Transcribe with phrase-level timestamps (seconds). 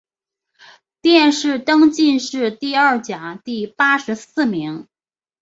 [1.01, 4.87] 殿试登进士第二甲第八十四名。